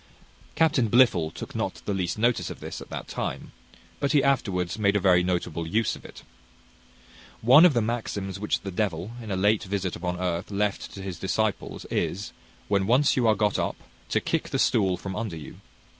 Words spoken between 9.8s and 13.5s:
upon earth, left to his disciples, is, when once you are